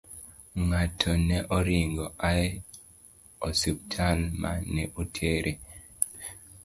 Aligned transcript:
Ng'atno 0.67 1.11
ne 1.27 1.37
oringo 1.57 2.05
oa 2.11 2.31
e 2.45 2.47
osiptal 3.47 4.19
ma 4.41 4.51
ne 4.73 4.83
otere. 5.01 5.51